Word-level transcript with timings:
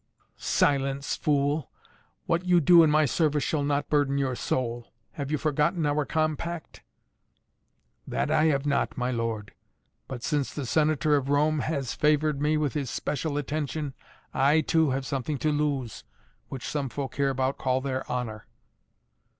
"Silence, 0.35 1.15
fool! 1.15 1.69
What 2.25 2.43
you 2.43 2.59
do 2.59 2.81
in 2.81 2.89
my 2.89 3.05
service 3.05 3.43
shall 3.43 3.61
not 3.61 3.87
burden 3.87 4.17
your 4.17 4.35
soul! 4.35 4.87
Have 5.11 5.29
you 5.29 5.37
forgotten 5.37 5.85
our 5.85 6.05
compact?" 6.05 6.81
"That 8.07 8.31
I 8.31 8.45
have 8.45 8.65
not, 8.65 8.97
my 8.97 9.11
lord! 9.11 9.53
But 10.07 10.23
since 10.23 10.51
the 10.51 10.65
Senator 10.65 11.15
of 11.17 11.29
Rome 11.29 11.59
has 11.59 11.93
favored 11.93 12.41
me 12.41 12.57
with 12.57 12.73
his 12.73 12.89
especial 12.89 13.37
attention, 13.37 13.93
I 14.33 14.61
too 14.61 14.89
have 14.89 15.05
something 15.05 15.37
to 15.37 15.51
lose, 15.51 16.03
which 16.49 16.67
some 16.67 16.89
folk 16.89 17.17
hereabout 17.17 17.59
call 17.59 17.79
their 17.79 18.11
honor." 18.11 18.47